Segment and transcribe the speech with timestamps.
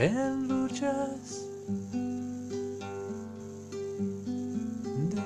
[0.00, 1.46] en luchas
[5.10, 5.22] de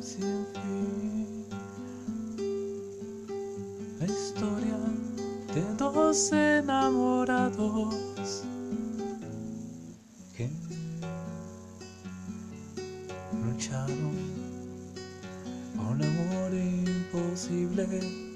[0.00, 0.46] sin
[4.00, 4.76] la historia
[5.54, 7.94] de dos enamorados
[10.36, 10.50] que
[13.44, 14.16] lucharon
[15.76, 18.31] por un amor imposible.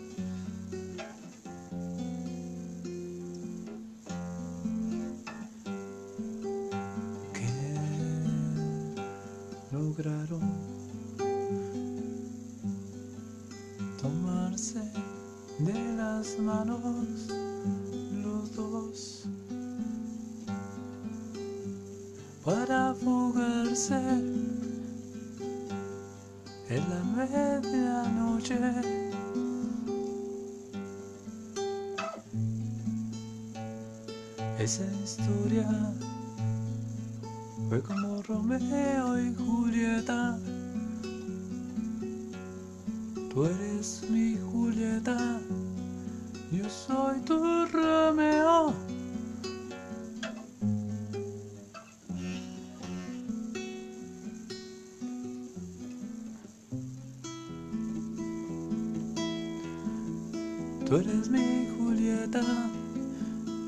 [60.87, 62.41] Tú eres mi Julieta,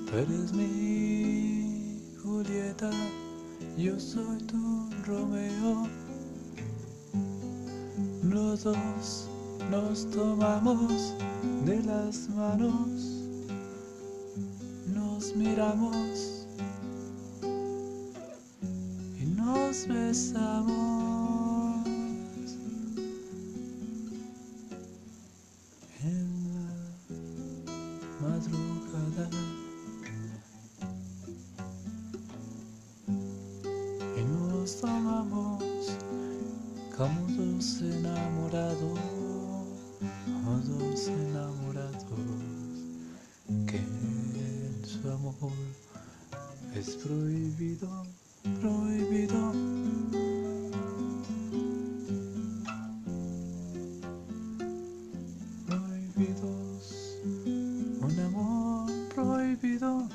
[0.06, 2.90] tú eres mi Julieta,
[3.76, 5.88] yo soy tu Romeo.
[8.22, 9.28] Los dos
[9.68, 11.12] nos tomamos
[11.66, 13.24] de las manos,
[14.86, 16.07] nos miramos
[59.38, 60.08] prohibido.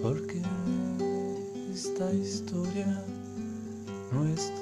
[0.00, 0.40] Porque
[1.72, 3.04] esta historia
[4.12, 4.52] no es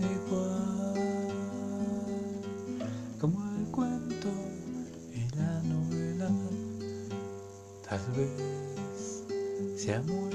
[0.00, 0.94] igual
[3.20, 4.28] como el cuento
[5.12, 6.30] y la novela.
[7.86, 9.26] Tal vez
[9.76, 10.25] sea mucho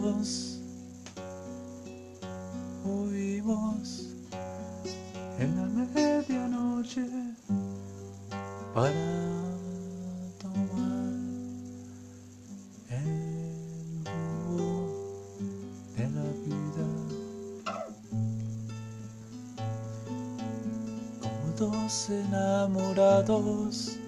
[0.00, 0.58] todos
[2.84, 4.14] huimos
[5.38, 7.04] en la medianoche
[8.74, 8.90] para
[10.38, 11.12] tomar
[12.88, 14.04] el
[14.46, 14.88] jugo
[15.96, 16.86] de la vida.
[21.20, 23.99] Como dos enamorados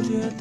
[0.00, 0.31] eres Julieta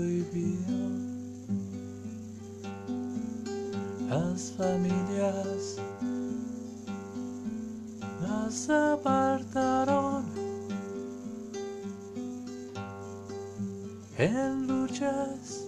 [0.00, 1.00] lo prohibió.
[4.08, 5.76] Las familias
[8.22, 10.24] las apartaron
[14.18, 15.59] en luchas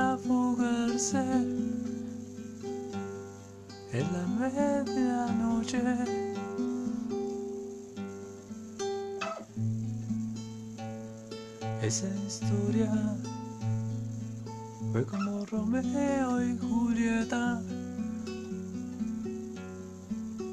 [0.00, 1.18] para fugarse
[3.92, 5.82] en la medianoche.
[11.82, 12.90] Esa historia
[14.92, 17.60] fue como Romeo y Julieta.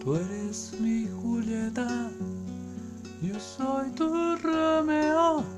[0.04, 2.10] Tú eres mi Julieta,
[3.22, 5.57] yo soy tu Romeo.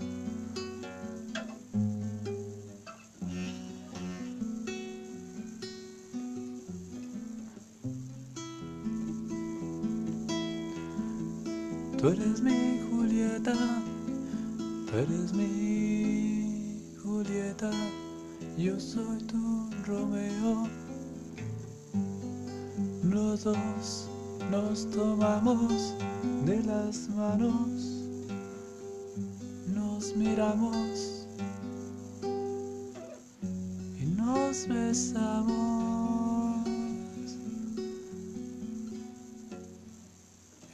[33.99, 35.45] y nos besamos.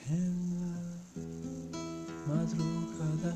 [0.10, 0.78] En la
[2.26, 3.36] madrugada.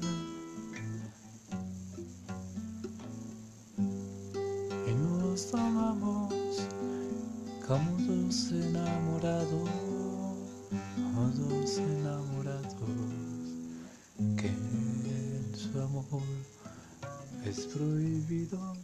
[4.87, 6.33] Y nos amamos
[7.67, 9.88] como dos enamorados.
[15.83, 16.05] amor
[17.45, 18.75] es prohibido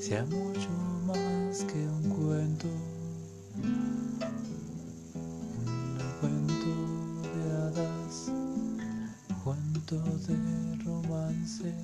[0.00, 0.70] sea mucho
[1.06, 2.66] más que un cuento,
[3.58, 4.18] un
[6.20, 6.70] cuento
[7.22, 8.32] de hadas,
[9.44, 11.74] cuento de romance.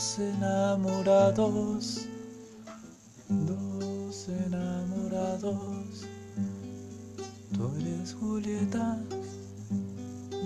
[0.00, 2.08] dos enamorados,
[3.28, 6.06] dos enamorados.
[7.52, 8.98] Tú eres Julieta,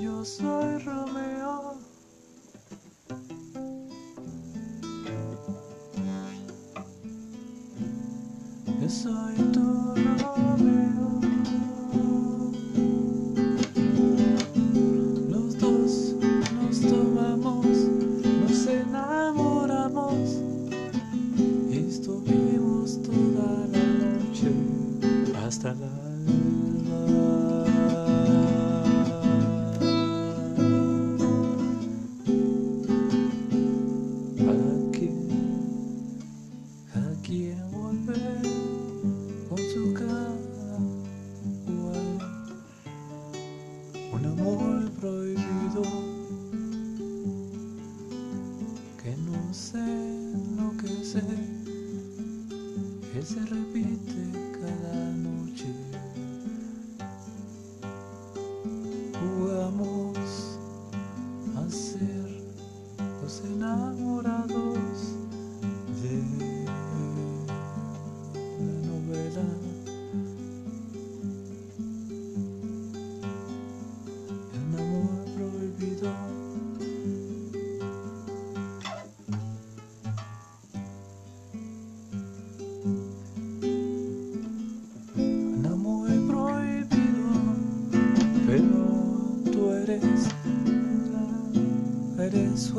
[0.02, 1.78] yo soy Romeo.
[8.80, 9.36] Yo soy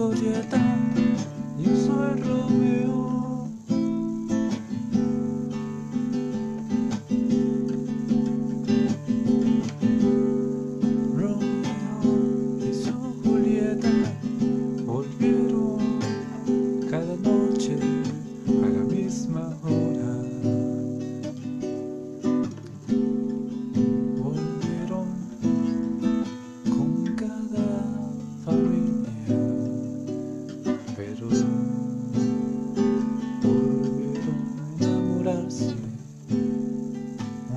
[0.08, 0.65] 我觉得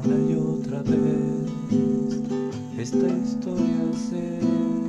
[0.04, 0.98] una y otra vez.
[2.78, 4.88] Esta historia se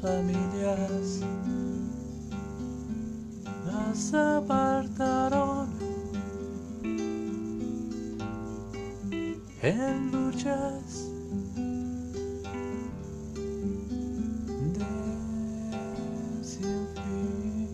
[0.00, 1.20] familias.
[3.66, 5.68] Las apartaron.
[9.62, 11.10] En luchas
[14.72, 14.86] de
[16.42, 17.68] sin fin.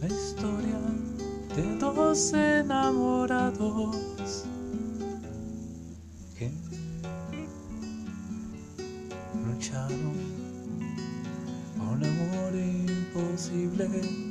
[0.00, 0.80] La historia
[1.54, 3.96] de dos enamorados
[11.78, 14.29] un amor imposible.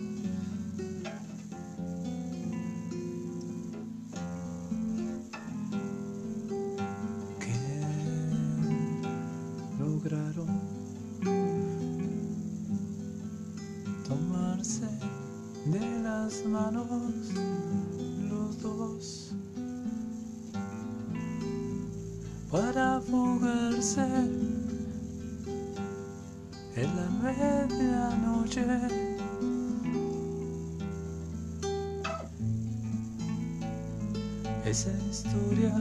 [34.65, 35.73] Esa historia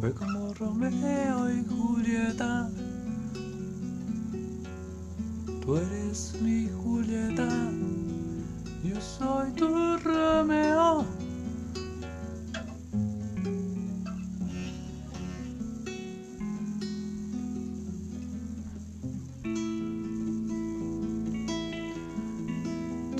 [0.00, 2.70] fue como Romeo y Julieta.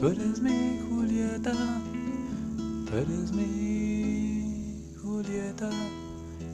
[0.05, 1.55] Tú eres mi Julieta,
[2.59, 5.71] tú eres mi Julieta,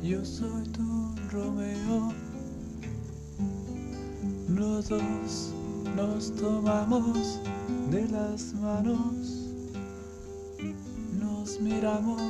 [0.04, 2.12] yo soy tu Romeo.
[4.46, 5.52] Los dos
[5.96, 7.40] nos tomamos
[7.90, 9.50] de las manos,
[11.18, 12.29] nos miramos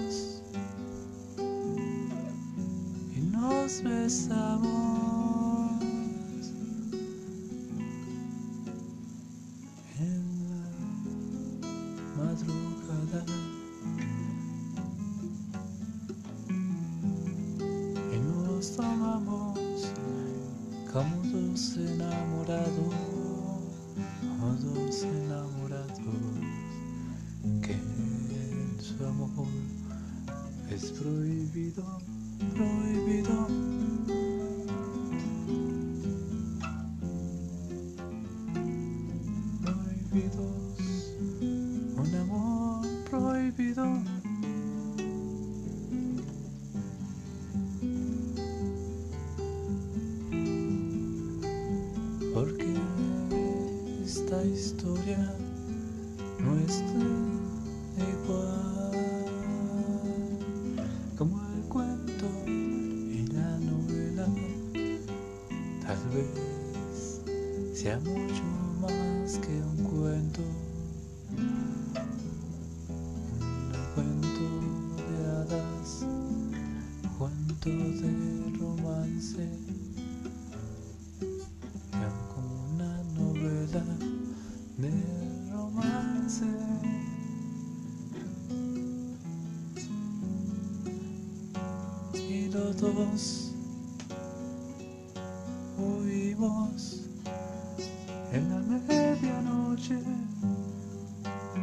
[98.32, 99.98] en la medianoche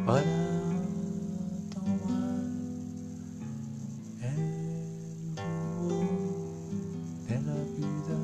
[0.06, 0.22] para
[1.74, 2.44] tomar
[4.22, 5.34] el
[5.78, 6.04] jugo
[7.26, 8.18] de la vida.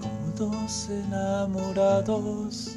[0.00, 2.75] Como dos enamorados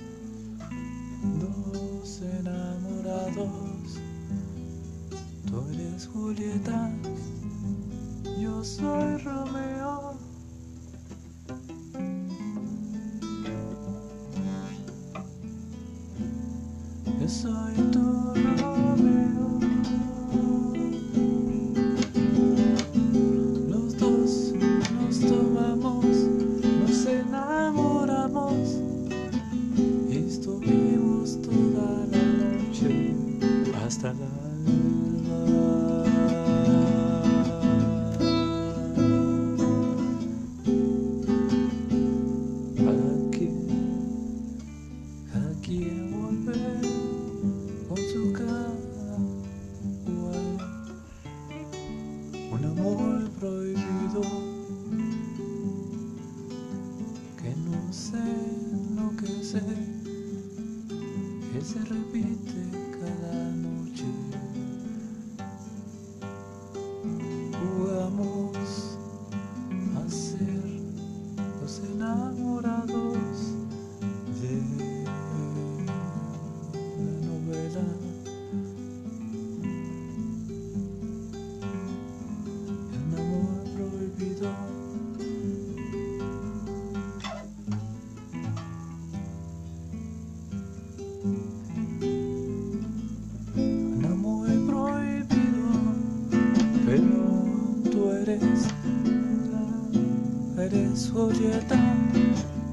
[101.20, 101.78] Julieta,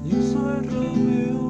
[0.05, 1.46] yo soy Romeo.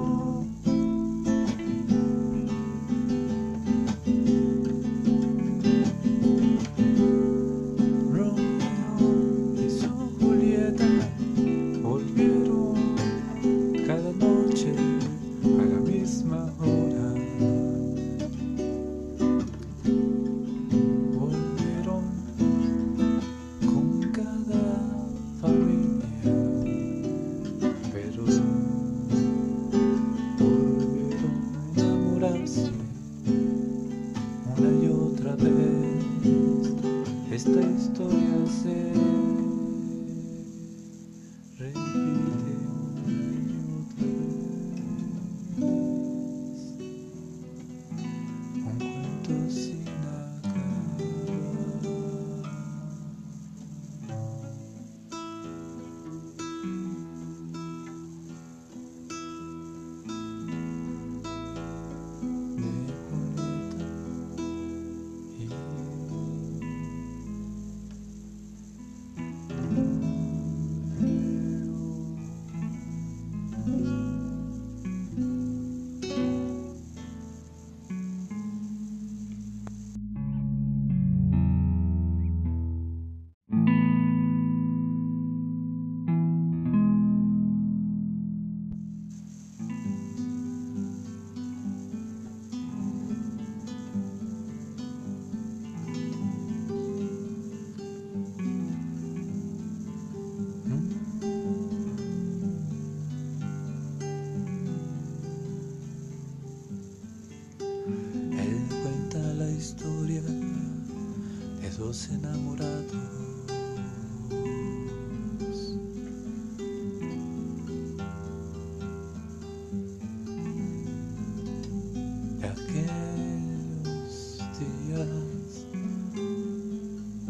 [122.39, 124.11] de aquellos
[124.59, 125.65] días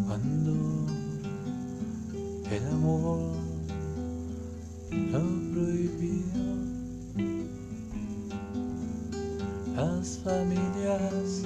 [0.05, 0.53] cuando
[2.51, 3.19] el amor
[5.11, 5.21] lo
[5.53, 6.47] prohibió,
[9.75, 11.43] Las familias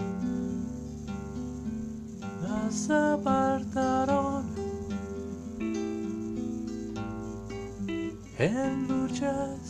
[2.41, 4.45] las apartaron
[8.39, 9.60] en luchas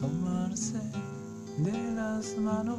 [0.00, 0.80] tomarse
[1.58, 2.78] de las manos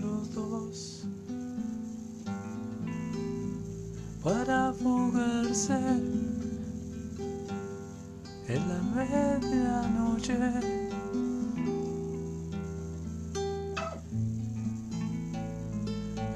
[0.00, 1.06] los dos
[4.22, 5.78] para fugarse
[8.48, 10.36] en la medianoche.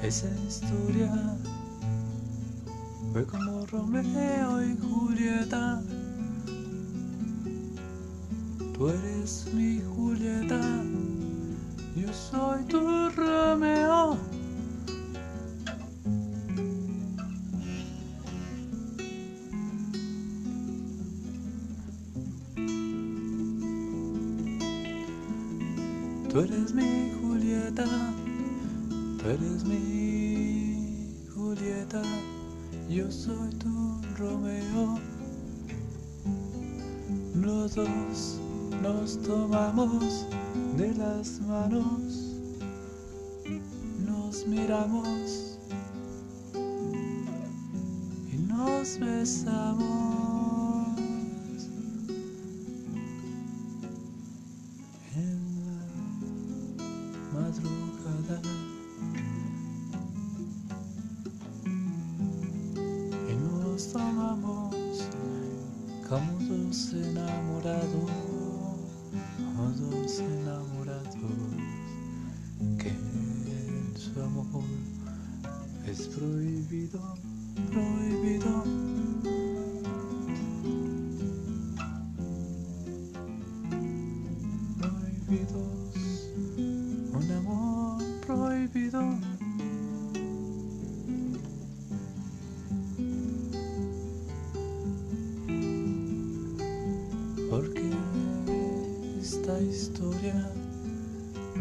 [0.03, 1.11] Esa historia
[3.11, 5.81] fue como Romeo y Julieta.
[27.81, 28.13] Julieta,
[29.17, 32.01] tú eres mi Julieta,
[32.89, 34.99] yo soy tu Romeo.
[37.35, 38.39] Los dos
[38.83, 40.27] nos tomamos
[40.77, 42.35] de las manos,
[44.05, 45.57] nos miramos
[48.31, 50.30] y nos besamos.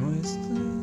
[0.00, 0.79] nuestra.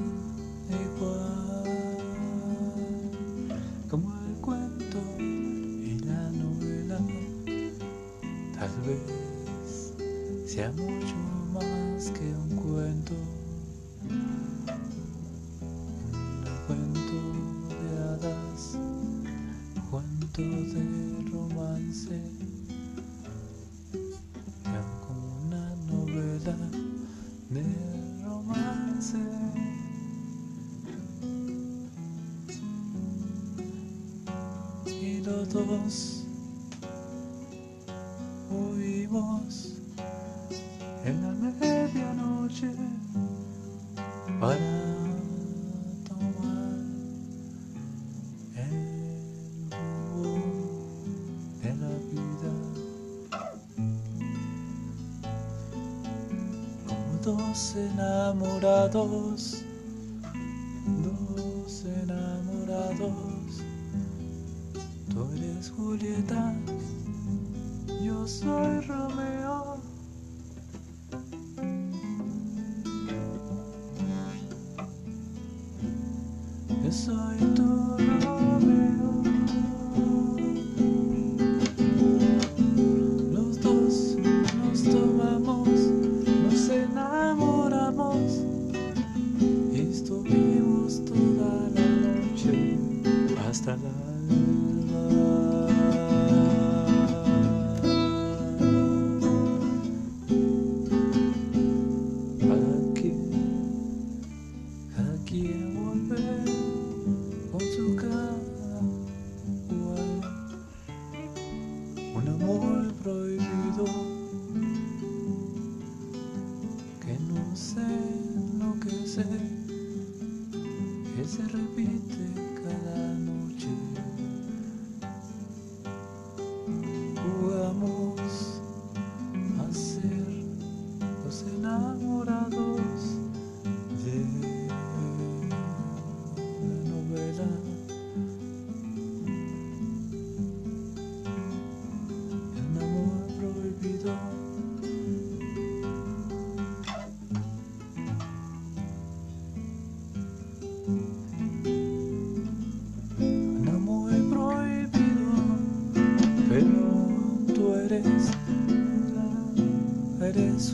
[57.47, 59.63] Dos enamorados,
[61.01, 63.63] dos enamorados.
[65.09, 66.53] Tú eres Julieta,
[68.03, 69.66] yo soy Romeo.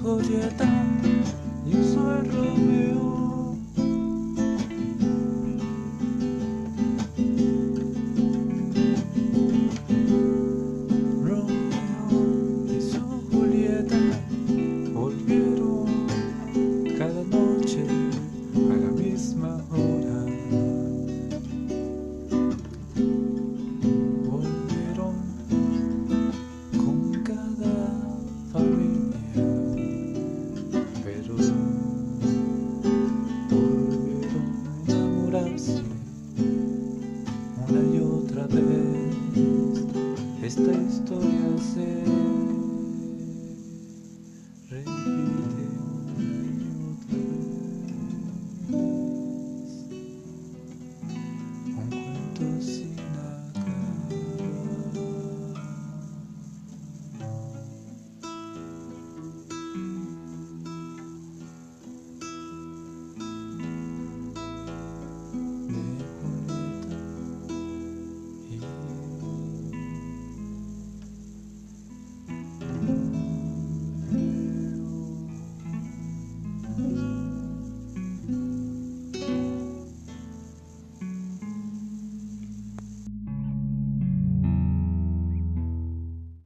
[0.03, 0.82] Eres Julieta, yo